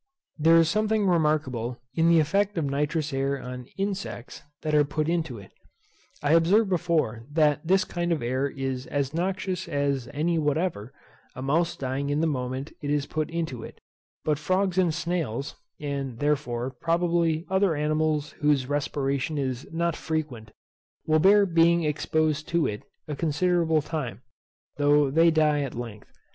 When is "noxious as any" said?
9.13-10.39